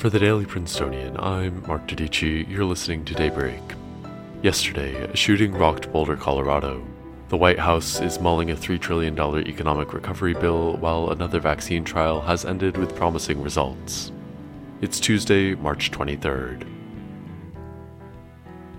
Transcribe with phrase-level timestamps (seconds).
[0.00, 2.48] For the Daily Princetonian, I'm Mark Dodici.
[2.48, 3.60] You're listening to Daybreak.
[4.42, 6.82] Yesterday, a shooting rocked Boulder, Colorado.
[7.28, 9.14] The White House is mulling a $3 trillion
[9.46, 14.10] economic recovery bill, while another vaccine trial has ended with promising results.
[14.80, 16.66] It's Tuesday, March 23rd.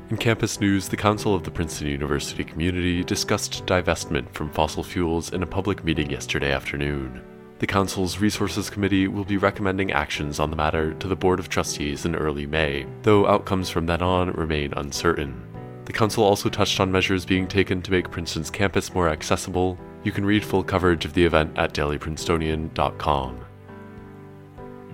[0.09, 5.33] In campus news, the Council of the Princeton University community discussed divestment from fossil fuels
[5.33, 7.21] in a public meeting yesterday afternoon.
[7.61, 11.47] The Council's Resources Committee will be recommending actions on the matter to the Board of
[11.47, 15.39] Trustees in early May, though outcomes from then on remain uncertain.
[15.85, 19.77] The Council also touched on measures being taken to make Princeton's campus more accessible.
[20.03, 23.45] You can read full coverage of the event at dailyprincetonian.com.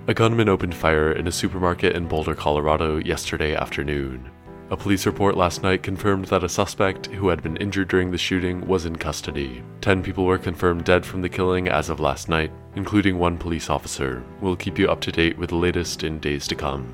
[0.08, 4.30] A gunman opened fire in a supermarket in Boulder, Colorado yesterday afternoon.
[4.70, 8.18] A police report last night confirmed that a suspect who had been injured during the
[8.18, 9.64] shooting was in custody.
[9.80, 13.70] Ten people were confirmed dead from the killing as of last night, including one police
[13.70, 14.22] officer.
[14.42, 16.94] We'll keep you up to date with the latest in days to come.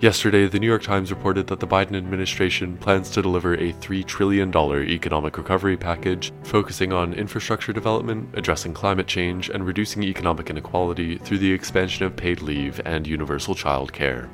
[0.00, 4.04] Yesterday, the New York Times reported that the Biden administration plans to deliver a $3
[4.04, 11.16] trillion economic recovery package focusing on infrastructure development, addressing climate change, and reducing economic inequality
[11.18, 14.28] through the expansion of paid leave and universal child care.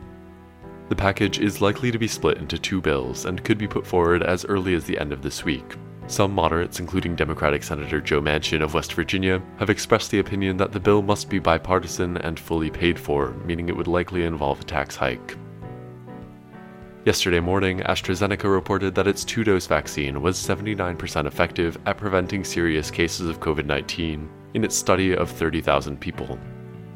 [0.90, 4.24] The package is likely to be split into two bills and could be put forward
[4.24, 5.76] as early as the end of this week.
[6.08, 10.72] Some moderates, including Democratic Senator Joe Manchin of West Virginia, have expressed the opinion that
[10.72, 14.64] the bill must be bipartisan and fully paid for, meaning it would likely involve a
[14.64, 15.38] tax hike.
[17.04, 22.90] Yesterday morning, AstraZeneca reported that its two dose vaccine was 79% effective at preventing serious
[22.90, 26.36] cases of COVID 19 in its study of 30,000 people.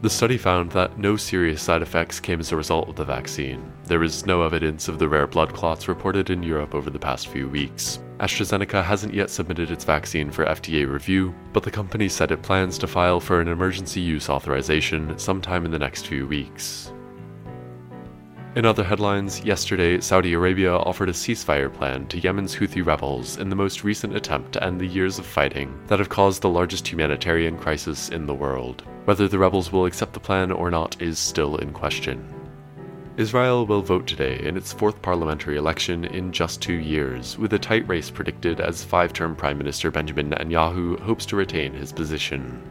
[0.05, 3.73] The study found that no serious side effects came as a result of the vaccine.
[3.85, 7.29] There is no evidence of the rare blood clots reported in Europe over the past
[7.29, 8.01] few weeks.
[8.21, 12.77] AstraZeneca hasn't yet submitted its vaccine for FDA review, but the company said it plans
[12.81, 16.93] to file for an emergency use authorization sometime in the next few weeks.
[18.57, 23.49] In other headlines, yesterday, Saudi Arabia offered a ceasefire plan to Yemen's Houthi rebels in
[23.49, 26.87] the most recent attempt to end the years of fighting that have caused the largest
[26.87, 28.85] humanitarian crisis in the world.
[29.07, 32.33] Whether the rebels will accept the plan or not is still in question.
[33.17, 37.59] Israel will vote today in its fourth parliamentary election in just two years, with a
[37.59, 42.63] tight race predicted as five term Prime Minister Benjamin Netanyahu hopes to retain his position.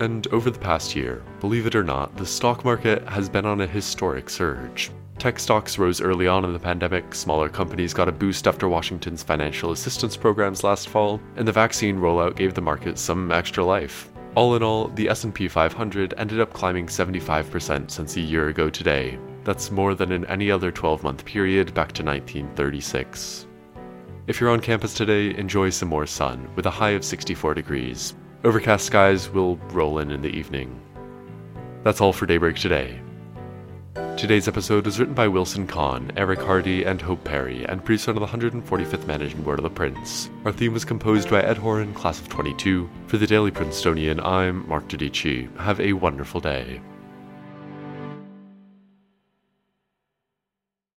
[0.00, 3.60] And over the past year, believe it or not, the stock market has been on
[3.60, 4.90] a historic surge.
[5.18, 9.22] Tech stocks rose early on in the pandemic, smaller companies got a boost after Washington's
[9.22, 14.10] financial assistance programs last fall, and the vaccine rollout gave the market some extra life.
[14.34, 19.16] All in all, the S&P 500 ended up climbing 75% since a year ago today.
[19.44, 23.46] That's more than in any other 12-month period back to 1936.
[24.26, 28.14] If you're on campus today, enjoy some more sun with a high of 64 degrees.
[28.44, 30.78] Overcast skies will roll in in the evening.
[31.82, 33.00] That's all for Daybreak today.
[34.18, 38.20] Today's episode was written by Wilson Kahn, Eric Hardy, and Hope Perry, and produced under
[38.20, 40.28] the 145th Management Board of the Prince.
[40.44, 42.86] Our theme was composed by Ed Horan, class of 22.
[43.06, 45.50] For the Daily Princetonian, I'm Mark Dodici.
[45.56, 46.82] Have a wonderful day.